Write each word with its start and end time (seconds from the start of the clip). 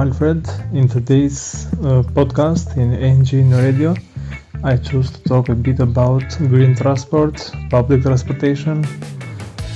Alfred. 0.00 0.48
In 0.72 0.88
today's 0.88 1.66
uh, 1.72 2.02
podcast 2.16 2.78
in 2.78 2.94
Engine 2.94 3.50
Radio, 3.50 3.94
I 4.64 4.78
choose 4.78 5.10
to 5.10 5.22
talk 5.24 5.50
a 5.50 5.54
bit 5.54 5.78
about 5.80 6.24
green 6.38 6.74
transport, 6.74 7.50
public 7.68 8.00
transportation, 8.00 8.82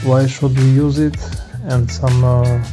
why 0.02 0.26
should 0.26 0.56
we 0.56 0.68
use 0.70 0.98
it, 0.98 1.18
and 1.64 1.90
some 1.90 2.24
uh, 2.24 2.64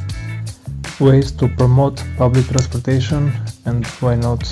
ways 1.01 1.33
to 1.33 1.49
promote 1.49 2.01
public 2.17 2.45
transportation 2.45 3.33
and 3.65 3.85
why 3.99 4.15
not 4.15 4.43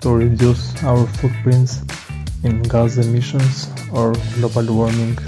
to 0.00 0.14
reduce 0.14 0.82
our 0.82 1.06
footprints 1.18 1.82
in 2.42 2.62
gas 2.62 2.96
emissions 2.96 3.68
or 3.92 4.14
global 4.36 4.74
warming. 4.74 5.18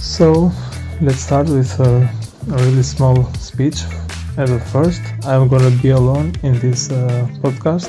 So, 0.00 0.50
let's 1.00 1.20
start 1.20 1.48
with 1.48 1.78
a, 1.78 2.10
a 2.50 2.56
really 2.64 2.82
small 2.82 3.32
speech. 3.34 3.84
At 4.38 4.50
first, 4.68 5.00
I'm 5.24 5.48
gonna 5.48 5.70
be 5.80 5.90
alone 5.90 6.34
in 6.42 6.58
this 6.60 6.90
uh, 6.90 7.26
podcast. 7.40 7.88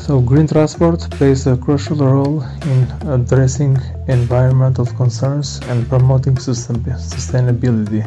So, 0.00 0.20
green 0.20 0.48
transport 0.48 1.08
plays 1.12 1.46
a 1.46 1.56
crucial 1.56 1.98
role 1.98 2.42
in 2.66 2.78
addressing 3.06 3.78
environmental 4.08 4.84
concerns 4.84 5.60
and 5.68 5.88
promoting 5.88 6.34
sustainability. 6.34 8.02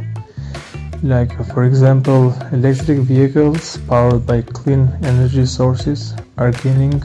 Like, 1.03 1.31
for 1.53 1.63
example, 1.63 2.35
electric 2.51 2.99
vehicles 2.99 3.77
powered 3.87 4.27
by 4.27 4.41
clean 4.41 4.91
energy 5.01 5.45
sources 5.45 6.13
are 6.37 6.51
gaining 6.51 7.01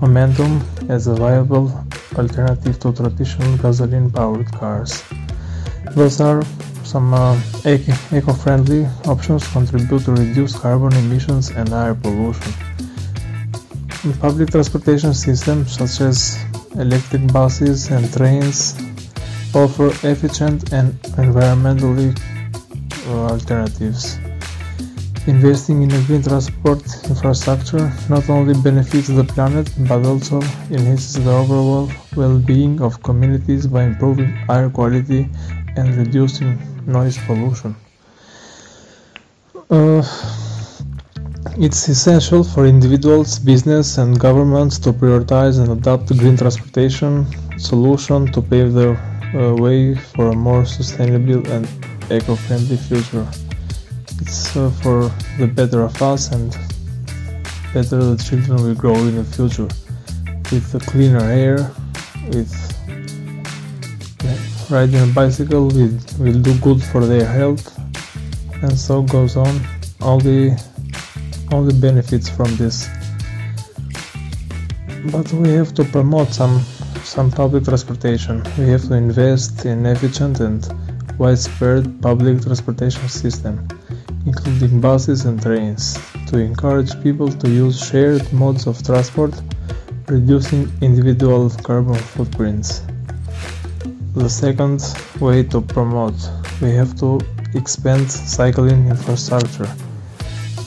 momentum 0.00 0.62
as 0.88 1.08
a 1.08 1.14
viable 1.14 1.68
alternative 2.16 2.80
to 2.80 2.92
traditional 2.94 3.54
gasoline 3.58 4.10
powered 4.10 4.50
cars. 4.50 5.04
Those 5.94 6.22
are 6.22 6.42
some 6.88 7.12
uh, 7.12 7.38
eco-friendly 7.66 8.86
options 9.04 9.46
contribute 9.48 10.02
to 10.06 10.12
reduce 10.12 10.56
carbon 10.58 10.92
emissions 10.96 11.50
and 11.50 11.68
air 11.70 11.94
pollution. 11.94 12.52
Public 14.20 14.50
transportation 14.50 15.12
systems 15.12 15.76
such 15.76 16.00
as 16.00 16.42
electric 16.76 17.30
buses 17.30 17.90
and 17.90 18.10
trains 18.10 18.74
offer 19.54 19.88
efficient 20.08 20.72
and 20.72 20.94
environmentally 21.20 22.16
uh, 23.08 23.34
alternatives. 23.34 24.18
Investing 25.26 25.82
in 25.82 25.92
a 25.92 26.00
green 26.04 26.22
transport 26.22 26.80
infrastructure 27.04 27.92
not 28.08 28.30
only 28.30 28.54
benefits 28.62 29.08
the 29.08 29.24
planet 29.24 29.70
but 29.80 30.06
also 30.06 30.40
enhances 30.70 31.22
the 31.22 31.30
overall 31.30 31.90
well-being 32.16 32.80
of 32.80 33.02
communities 33.02 33.66
by 33.66 33.82
improving 33.82 34.32
air 34.48 34.70
quality 34.70 35.28
and 35.78 35.94
reducing 35.96 36.58
noise 36.86 37.18
pollution. 37.26 37.74
Uh, 39.70 40.02
it's 41.56 41.88
essential 41.88 42.44
for 42.44 42.66
individuals, 42.66 43.38
business 43.38 43.98
and 43.98 44.18
governments 44.18 44.78
to 44.78 44.92
prioritize 44.92 45.58
and 45.58 45.70
adopt 45.70 46.16
green 46.16 46.36
transportation 46.36 47.26
solution 47.58 48.30
to 48.32 48.40
pave 48.40 48.72
the 48.72 48.90
uh, 49.34 49.54
way 49.56 49.94
for 49.94 50.30
a 50.30 50.34
more 50.34 50.64
sustainable 50.64 51.46
and 51.50 51.68
eco-friendly 52.10 52.76
future. 52.76 53.26
It's 54.20 54.56
uh, 54.56 54.70
for 54.82 55.10
the 55.38 55.46
better 55.46 55.82
of 55.82 56.00
us 56.00 56.32
and 56.32 56.50
better 57.74 57.98
the 58.14 58.22
children 58.22 58.62
will 58.62 58.74
grow 58.74 58.94
in 58.94 59.16
the 59.16 59.24
future 59.24 59.68
with 60.50 60.74
a 60.74 60.80
cleaner 60.80 61.24
air, 61.24 61.70
with 62.32 62.77
riding 64.70 65.02
a 65.02 65.12
bicycle 65.12 65.68
will, 65.68 65.98
will 66.18 66.40
do 66.40 66.58
good 66.60 66.82
for 66.82 67.04
their 67.04 67.26
health. 67.26 67.76
And 68.62 68.78
so 68.78 69.02
goes 69.02 69.36
on 69.36 69.60
all 70.00 70.18
the 70.18 70.56
all 71.50 71.64
the 71.64 71.74
benefits 71.74 72.28
from 72.28 72.54
this. 72.56 72.88
But 75.12 75.32
we 75.32 75.50
have 75.50 75.72
to 75.74 75.84
promote 75.84 76.28
some 76.34 76.60
some 77.04 77.30
public 77.30 77.64
transportation. 77.64 78.42
We 78.58 78.68
have 78.68 78.84
to 78.88 78.94
invest 78.94 79.64
in 79.64 79.86
efficient 79.86 80.40
and 80.40 80.66
widespread 81.18 82.02
public 82.02 82.42
transportation 82.42 83.08
system 83.08 83.68
including 84.26 84.80
buses 84.80 85.24
and 85.24 85.40
trains 85.40 85.98
to 86.26 86.38
encourage 86.38 86.92
people 87.02 87.28
to 87.32 87.48
use 87.48 87.76
shared 87.88 88.30
modes 88.32 88.66
of 88.66 88.82
transport 88.84 89.32
reducing 90.06 90.70
individual 90.82 91.48
carbon 91.68 91.94
footprints 91.94 92.82
the 94.18 94.28
second 94.28 94.82
way 95.20 95.44
to 95.44 95.60
promote 95.60 96.14
we 96.60 96.72
have 96.72 96.98
to 96.98 97.20
expand 97.54 98.10
cycling 98.10 98.88
infrastructure. 98.88 99.68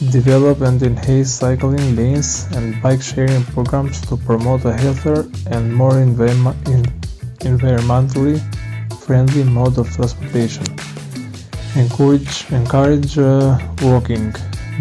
Develop 0.10 0.62
and 0.62 0.82
enhance 0.82 1.32
cycling 1.32 1.96
lanes 1.96 2.48
and 2.56 2.82
bike 2.82 3.02
sharing 3.02 3.44
programs 3.44 4.02
to 4.08 4.18
promote 4.18 4.66
a 4.66 4.74
healthier 4.74 5.26
and 5.52 5.74
more 5.74 5.94
environmentally 5.94 8.40
friendly 9.06 9.44
mode 9.44 9.78
of 9.78 9.94
transportation. 9.94 10.66
Encourage 11.76 12.50
encourage 12.52 13.18
uh, 13.18 13.58
walking. 13.82 14.34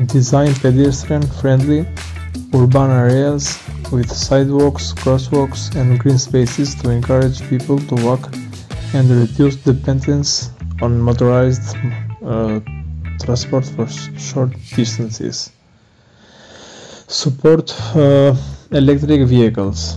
Design 0.06 0.54
pedestrian 0.54 1.22
friendly 1.40 1.86
urban 2.54 2.90
areas 2.90 3.58
with 3.92 4.10
sidewalks 4.10 4.92
crosswalks 4.94 5.74
and 5.74 5.98
green 5.98 6.18
spaces 6.18 6.74
to 6.76 6.90
encourage 6.90 7.42
people 7.48 7.78
to 7.78 7.94
walk 8.06 8.32
and 8.92 9.08
reduce 9.10 9.56
dependence 9.56 10.50
on 10.82 11.00
motorized 11.00 11.76
uh, 12.24 12.60
transport 13.22 13.64
for 13.64 13.86
short 14.18 14.50
distances. 14.74 15.52
Support 17.06 17.74
uh, 17.94 18.34
electric 18.72 19.28
vehicles. 19.28 19.96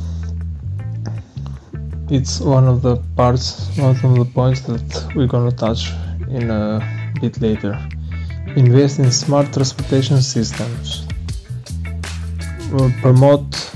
It's 2.10 2.40
one 2.40 2.68
of 2.68 2.82
the 2.82 2.98
parts, 3.16 3.76
one 3.78 3.92
of 3.92 4.02
the 4.02 4.26
points 4.26 4.62
that 4.62 5.14
we're 5.16 5.28
gonna 5.28 5.52
touch 5.52 5.92
in 6.30 6.52
a 6.52 6.82
bit 7.22 7.42
later. 7.42 7.80
Invest 8.56 9.00
in 9.00 9.12
smart 9.12 9.52
transportation 9.54 10.22
systems. 10.22 11.08
We'll 12.72 12.92
promote 13.02 13.72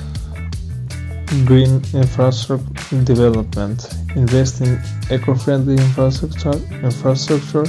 green 1.45 1.81
infrastructure 1.93 3.03
development 3.03 3.87
invest 4.17 4.61
in 4.61 4.81
eco-friendly 5.11 5.75
infrastructure, 5.75 6.57
infrastructure, 6.83 7.65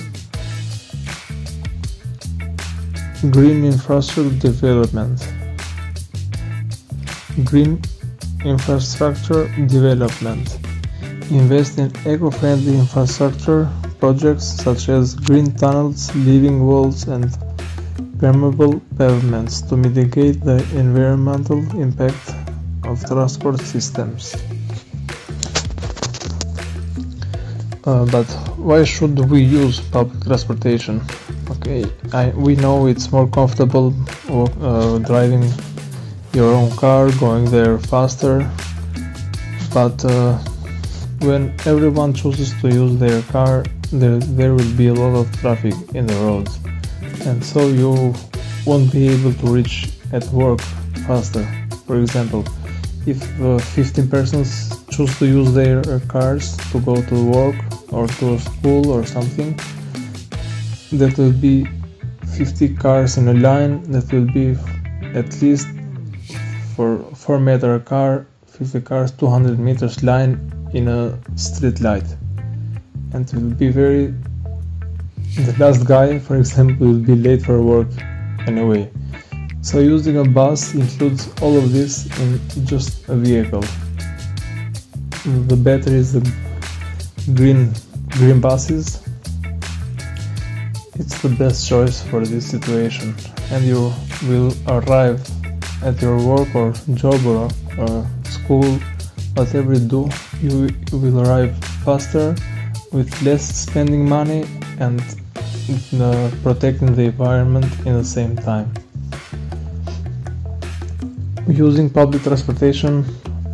green 3.30 3.66
infrastructure 3.66 4.34
development, 4.38 5.28
green 7.44 7.78
infrastructure 8.46 9.46
development, 9.66 10.58
invest 11.30 11.78
in 11.78 11.92
eco-friendly 12.06 12.78
infrastructure 12.78 13.68
projects 14.00 14.44
such 14.44 14.88
as 14.88 15.14
green 15.14 15.54
tunnels, 15.54 16.14
living 16.16 16.64
walls, 16.64 17.08
and 17.08 17.36
permeable 18.18 18.80
pavements 18.96 19.60
to 19.60 19.76
mitigate 19.76 20.40
the 20.40 20.56
environmental 20.74 21.58
impact 21.78 22.32
of 22.84 23.04
transport 23.06 23.60
systems. 23.60 24.34
Uh, 27.88 28.04
but 28.12 28.28
why 28.58 28.84
should 28.84 29.18
we 29.30 29.40
use 29.40 29.80
public 29.80 30.22
transportation? 30.22 31.00
Okay, 31.48 31.86
I, 32.12 32.28
we 32.36 32.54
know 32.54 32.86
it's 32.86 33.10
more 33.10 33.26
comfortable 33.26 33.94
uh, 34.28 34.98
driving 34.98 35.50
your 36.34 36.52
own 36.52 36.70
car, 36.76 37.10
going 37.12 37.46
there 37.46 37.78
faster, 37.78 38.46
but 39.72 40.04
uh, 40.04 40.36
when 41.20 41.54
everyone 41.64 42.12
chooses 42.12 42.52
to 42.60 42.68
use 42.68 42.98
their 42.98 43.22
car, 43.32 43.64
there, 43.90 44.18
there 44.36 44.52
will 44.52 44.74
be 44.76 44.88
a 44.88 44.94
lot 44.94 45.14
of 45.16 45.26
traffic 45.40 45.72
in 45.94 46.06
the 46.06 46.16
roads, 46.16 46.58
and 47.24 47.42
so 47.42 47.68
you 47.68 48.12
won't 48.66 48.92
be 48.92 49.08
able 49.08 49.32
to 49.32 49.46
reach 49.46 49.88
at 50.12 50.26
work 50.26 50.60
faster. 51.06 51.48
For 51.86 51.98
example, 51.98 52.44
if 53.10 53.40
uh, 53.40 53.58
15 53.58 54.08
persons 54.08 54.84
choose 54.90 55.18
to 55.18 55.26
use 55.26 55.54
their 55.54 55.80
uh, 55.80 55.98
cars 56.08 56.56
to 56.72 56.80
go 56.80 57.00
to 57.02 57.24
work 57.24 57.56
or 57.90 58.06
to 58.06 58.38
school 58.38 58.90
or 58.90 59.04
something 59.06 59.58
that 60.92 61.16
will 61.16 61.32
be 61.32 61.66
50 62.36 62.74
cars 62.76 63.16
in 63.16 63.28
a 63.28 63.34
line 63.34 63.82
that 63.92 64.12
will 64.12 64.30
be 64.32 64.56
at 65.14 65.40
least 65.40 65.68
for 66.76 66.98
4 67.14 67.40
meter 67.40 67.78
car 67.78 68.26
50 68.46 68.80
cars 68.82 69.10
200 69.12 69.58
meters 69.58 70.02
line 70.02 70.36
in 70.74 70.88
a 70.88 71.18
street 71.36 71.80
light. 71.80 72.06
And 73.12 73.26
it 73.26 73.34
will 73.34 73.54
be 73.54 73.70
very 73.70 74.14
the 75.46 75.54
last 75.58 75.86
guy 75.86 76.18
for 76.18 76.36
example 76.42 76.88
will 76.88 77.06
be 77.10 77.14
late 77.14 77.42
for 77.42 77.62
work 77.62 77.88
anyway 78.46 78.90
so 79.60 79.80
using 79.80 80.18
a 80.18 80.24
bus 80.24 80.74
includes 80.74 81.28
all 81.42 81.56
of 81.56 81.72
this 81.72 82.06
in 82.20 82.40
just 82.64 83.08
a 83.08 83.16
vehicle. 83.16 83.64
The 85.24 85.56
better 85.56 85.90
is 85.90 86.12
the 86.12 86.22
green 87.34 87.72
green 88.10 88.40
buses. 88.40 89.02
It's 90.94 91.20
the 91.22 91.28
best 91.28 91.68
choice 91.68 92.02
for 92.02 92.24
this 92.24 92.48
situation. 92.48 93.14
And 93.50 93.64
you 93.64 93.92
will 94.28 94.52
arrive 94.68 95.20
at 95.82 96.00
your 96.00 96.18
work 96.18 96.54
or 96.54 96.72
job 96.94 97.24
or 97.26 97.48
uh, 97.78 98.06
school. 98.24 98.78
Whatever 99.34 99.74
you 99.74 99.80
do 99.80 100.08
you 100.40 100.68
will 100.92 101.20
arrive 101.20 101.56
faster 101.84 102.34
with 102.92 103.10
less 103.22 103.44
spending 103.62 104.08
money 104.08 104.44
and 104.78 105.00
uh, 106.00 106.30
protecting 106.42 106.94
the 106.94 107.02
environment 107.02 107.66
in 107.86 107.94
the 107.94 108.04
same 108.04 108.36
time 108.36 108.72
using 111.48 111.90
public 111.90 112.22
transportation 112.22 113.04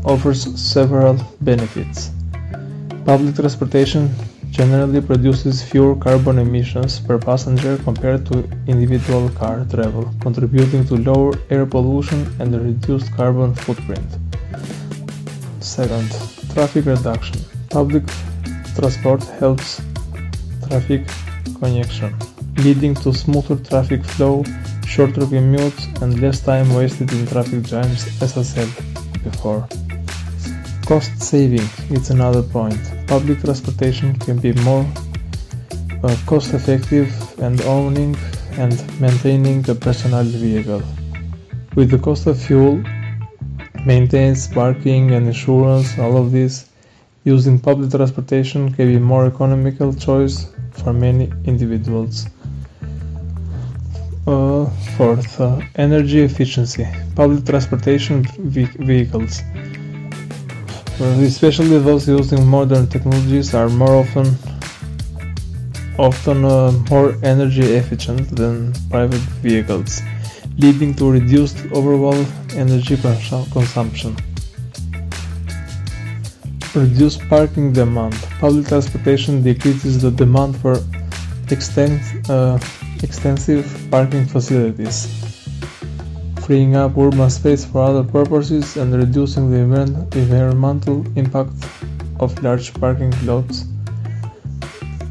offers 0.04 0.40
several 0.60 1.18
benefits 1.40 2.10
public 3.04 3.34
transportation 3.34 4.08
generally 4.50 5.00
produces 5.00 5.62
fewer 5.62 5.94
carbon 5.94 6.38
emissions 6.38 7.00
per 7.00 7.18
passenger 7.18 7.76
compared 7.78 8.24
to 8.24 8.48
individual 8.66 9.28
car 9.30 9.66
travel, 9.70 10.10
contributing 10.20 10.86
to 10.86 10.96
lower 10.96 11.34
air 11.50 11.66
pollution 11.66 12.20
and 12.40 12.54
a 12.54 12.60
reduced 12.60 13.12
carbon 13.14 13.54
footprint. 13.54 14.06
Second, 15.60 16.08
traffic 16.54 16.86
reduction. 16.86 17.38
Public 17.68 18.04
transport 18.74 19.22
helps 19.40 19.82
traffic 20.68 21.06
congestion, 21.60 22.14
leading 22.58 22.94
to 22.94 23.12
smoother 23.12 23.56
traffic 23.56 24.02
flow, 24.04 24.44
shorter 24.86 25.22
commutes, 25.22 25.82
and 26.02 26.20
less 26.20 26.40
time 26.40 26.72
wasted 26.74 27.12
in 27.12 27.26
traffic 27.26 27.62
jams, 27.62 28.06
as 28.22 28.36
I 28.36 28.42
said 28.42 28.68
before. 29.22 29.66
Cost 30.86 31.22
saving 31.22 31.68
is 31.90 32.10
another 32.10 32.42
point. 32.42 32.78
Public 33.06 33.40
transportation 33.40 34.18
can 34.18 34.38
be 34.38 34.52
more 34.52 34.86
uh, 36.02 36.16
cost 36.26 36.52
effective 36.52 37.08
and 37.40 37.60
owning 37.62 38.14
and 38.58 39.00
maintaining 39.00 39.68
a 39.70 39.74
personal 39.74 40.24
vehicle. 40.24 40.82
With 41.74 41.90
the 41.90 41.98
cost 41.98 42.26
of 42.26 42.40
fuel, 42.40 42.82
maintenance, 43.86 44.46
parking 44.46 45.12
and 45.12 45.26
insurance, 45.26 45.98
all 45.98 46.16
of 46.16 46.30
this, 46.32 46.68
using 47.24 47.58
public 47.58 47.90
transportation 47.90 48.72
can 48.72 48.92
be 48.92 48.98
more 48.98 49.26
economical 49.26 49.94
choice 49.94 50.46
for 50.72 50.92
many 50.92 51.32
individuals. 51.44 52.26
Fourth, 54.96 55.40
uh, 55.40 55.60
energy 55.76 56.20
efficiency. 56.22 56.86
Public 57.14 57.44
transportation 57.44 58.24
vehicles 58.38 59.42
especially 61.00 61.78
those 61.78 62.08
using 62.08 62.46
modern 62.46 62.86
technologies 62.86 63.54
are 63.54 63.68
more 63.68 63.96
often 63.96 64.26
often 65.98 66.44
uh, 66.44 66.72
more 66.90 67.14
energy 67.22 67.62
efficient 67.62 68.28
than 68.36 68.72
private 68.90 69.20
vehicles, 69.42 70.02
leading 70.58 70.94
to 70.94 71.10
reduced 71.10 71.58
overall 71.72 72.24
energy 72.54 72.96
cons- 72.96 73.48
consumption. 73.52 74.16
Reduced 76.74 77.20
parking 77.28 77.72
demand. 77.72 78.14
Public 78.40 78.66
transportation 78.66 79.42
decreases 79.42 80.02
the 80.02 80.10
demand 80.10 80.56
for 80.56 80.80
extent, 81.50 82.02
uh, 82.28 82.58
extensive 83.04 83.66
parking 83.90 84.26
facilities 84.26 84.98
freeing 86.44 86.76
up 86.76 86.96
urban 86.98 87.30
space 87.30 87.64
for 87.64 87.82
other 87.82 88.04
purposes 88.04 88.76
and 88.76 88.94
reducing 88.94 89.50
the 89.50 89.60
environmental 90.14 91.02
impact 91.16 91.54
of 92.20 92.42
large 92.42 92.74
parking 92.74 93.12
lots. 93.24 93.64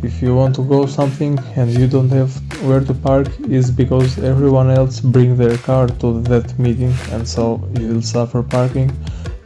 If 0.04 0.22
you 0.22 0.36
want 0.36 0.54
to 0.58 0.64
go 0.64 0.86
something 0.86 1.40
and 1.56 1.72
you 1.72 1.88
don't 1.88 2.10
have 2.10 2.32
where 2.62 2.82
to 2.82 2.94
park 2.94 3.28
is 3.50 3.72
because 3.72 4.20
everyone 4.20 4.70
else 4.70 5.00
bring 5.00 5.36
their 5.36 5.58
car 5.58 5.88
to 6.02 6.22
that 6.24 6.58
meeting 6.60 6.94
and 7.12 7.28
so 7.28 7.68
you 7.80 7.88
will 7.88 8.02
suffer 8.02 8.44
parking 8.44 8.92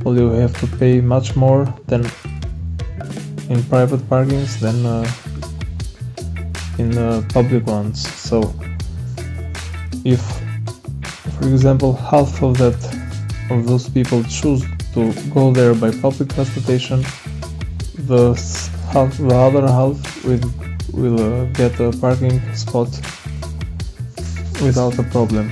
or 0.03 0.13
you 0.13 0.27
have 0.31 0.59
to 0.59 0.67
pay 0.77 0.99
much 0.99 1.37
more 1.37 1.63
than 1.87 2.03
in 3.49 3.63
private 3.63 4.01
parkings 4.09 4.59
than 4.59 4.85
uh, 4.85 5.09
in 6.77 6.97
uh, 6.97 7.21
public 7.33 7.65
ones 7.65 8.07
so 8.07 8.53
if 10.05 10.21
for 11.37 11.49
example, 11.49 11.93
half 11.93 12.41
of 12.41 12.57
that 12.57 12.79
of 13.51 13.67
those 13.67 13.87
people 13.87 14.23
choose 14.23 14.65
to 14.93 15.13
go 15.29 15.51
there 15.51 15.75
by 15.75 15.91
public 15.91 16.33
transportation. 16.33 17.01
The 18.09 18.33
half, 18.91 19.15
the 19.17 19.35
other 19.35 19.67
half 19.67 19.97
will 20.25 20.41
will 20.93 21.19
uh, 21.19 21.45
get 21.53 21.79
a 21.79 21.91
parking 21.91 22.41
spot 22.55 22.89
without 24.65 24.97
a 24.97 25.03
problem. 25.03 25.51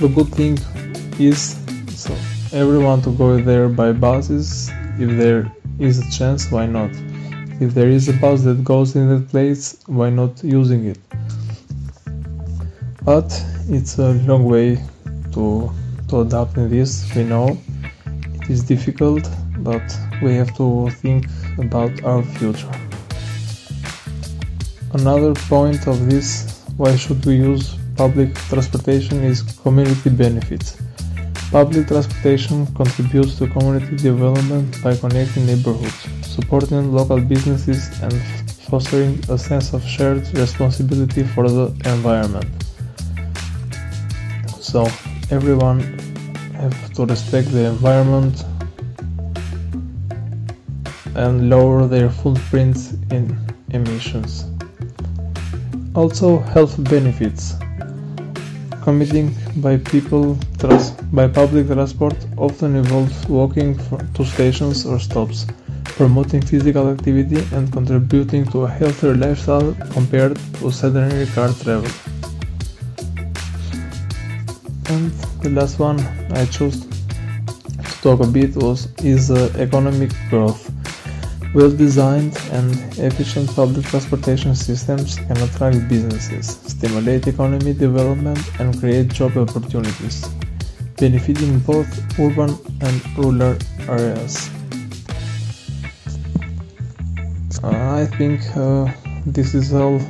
The 0.00 0.08
good 0.08 0.28
thing 0.34 0.58
is 1.20 1.56
so 1.94 2.12
everyone 2.52 3.00
to 3.02 3.10
go 3.10 3.40
there 3.40 3.68
by 3.68 3.92
buses. 3.92 4.70
If 4.98 5.10
there 5.16 5.50
is 5.78 6.00
a 6.00 6.10
chance, 6.10 6.50
why 6.50 6.66
not? 6.66 6.90
If 7.60 7.72
there 7.72 7.88
is 7.88 8.08
a 8.08 8.12
bus 8.14 8.42
that 8.42 8.64
goes 8.64 8.96
in 8.96 9.08
that 9.08 9.28
place, 9.28 9.78
why 9.86 10.10
not 10.10 10.42
using 10.42 10.86
it? 10.86 10.98
But 13.04 13.30
it's 13.68 13.98
a 13.98 14.12
long 14.26 14.44
way 14.44 14.82
to 15.34 15.70
to 16.08 16.20
adapt 16.20 16.56
in 16.56 16.68
this 16.68 17.14
we 17.14 17.22
know. 17.24 17.56
It 18.40 18.50
is 18.50 18.62
difficult 18.64 19.28
but 19.58 19.82
we 20.22 20.34
have 20.34 20.54
to 20.56 20.90
think 20.90 21.26
about 21.58 21.92
our 22.04 22.22
future. 22.22 22.74
Another 24.92 25.34
point 25.48 25.86
of 25.86 26.10
this 26.10 26.62
why 26.76 26.96
should 26.96 27.24
we 27.24 27.36
use 27.36 27.76
public 27.96 28.34
transportation 28.50 29.22
is 29.22 29.42
community 29.62 30.10
benefits 30.10 30.83
public 31.54 31.86
transportation 31.86 32.66
contributes 32.74 33.38
to 33.38 33.46
community 33.46 33.96
development 33.96 34.82
by 34.82 34.96
connecting 34.96 35.46
neighborhoods 35.46 36.00
supporting 36.36 36.92
local 36.92 37.20
businesses 37.20 37.80
and 38.02 38.14
fostering 38.68 39.12
a 39.28 39.38
sense 39.38 39.72
of 39.72 39.80
shared 39.94 40.26
responsibility 40.36 41.22
for 41.22 41.48
the 41.48 41.66
environment 41.94 42.50
so 44.58 44.82
everyone 45.30 45.78
have 46.54 46.92
to 46.94 47.06
respect 47.06 47.46
the 47.52 47.64
environment 47.66 48.44
and 51.14 51.48
lower 51.48 51.86
their 51.86 52.10
footprints 52.10 52.94
in 53.10 53.38
emissions. 53.70 54.46
Also 55.94 56.38
health 56.40 56.82
benefits. 56.90 57.54
Commuting 58.84 59.34
by 59.56 59.76
people 59.78 60.38
by 61.12 61.26
public 61.26 61.66
transport 61.66 62.16
often 62.36 62.76
involves 62.76 63.26
walking 63.28 63.78
to 64.14 64.24
stations 64.24 64.86
or 64.86 65.00
stops, 65.00 65.46
promoting 65.96 66.42
physical 66.42 66.90
activity 66.90 67.42
and 67.52 67.72
contributing 67.72 68.44
to 68.52 68.64
a 68.64 68.68
healthier 68.68 69.14
lifestyle 69.14 69.74
compared 69.90 70.36
to 70.58 70.70
sedentary 70.70 71.26
car 71.26 71.48
travel 71.62 71.90
and 74.94 75.10
the 75.42 75.50
last 75.50 75.78
one 75.78 75.98
I 76.32 76.44
chose 76.46 76.80
to 76.80 76.88
talk 78.02 78.20
a 78.20 78.26
bit 78.26 78.56
was 78.56 78.88
is 79.02 79.30
uh, 79.30 79.52
economic 79.58 80.10
growth. 80.30 80.73
Well-designed 81.54 82.36
and 82.50 82.74
efficient 82.98 83.48
public 83.54 83.86
transportation 83.86 84.56
systems 84.56 85.14
can 85.14 85.36
attract 85.36 85.88
businesses, 85.88 86.58
stimulate 86.66 87.28
economy 87.28 87.72
development, 87.72 88.40
and 88.58 88.76
create 88.80 89.08
job 89.08 89.36
opportunities, 89.36 90.28
benefiting 90.96 91.60
both 91.60 91.86
urban 92.18 92.58
and 92.80 93.16
rural 93.16 93.56
areas. 93.88 94.50
I 97.62 98.06
think 98.18 98.40
uh, 98.56 98.92
this 99.24 99.54
is 99.54 99.72
all 99.72 100.00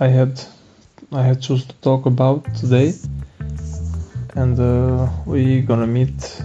I 0.00 0.08
had 0.08 0.40
I 1.12 1.22
had 1.22 1.40
chose 1.40 1.64
to 1.66 1.74
talk 1.82 2.06
about 2.06 2.42
today 2.56 2.94
and 4.34 4.58
uh, 4.58 5.08
we 5.24 5.60
gonna 5.60 5.86
meet 5.86 6.42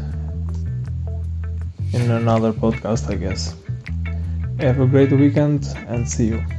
in 2.00 2.12
another 2.12 2.53
podcast 2.53 3.10
I 3.10 3.15
guess. 3.15 3.56
Have 4.60 4.79
a 4.79 4.88
great 4.88 5.12
weekend 5.12 5.68
and 5.88 6.08
see 6.08 6.27
you. 6.27 6.59